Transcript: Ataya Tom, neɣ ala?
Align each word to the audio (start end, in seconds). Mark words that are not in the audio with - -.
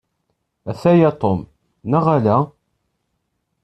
Ataya 0.71 1.11
Tom, 1.21 1.39
neɣ 1.91 2.05
ala? 2.15 2.37